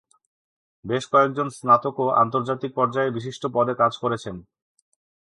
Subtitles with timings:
[0.85, 4.35] বেশ কয়েকজন স্নাতকও আন্তর্জাতিক পর্যায়ে বিশিষ্ট পদে কাজ করেছেন।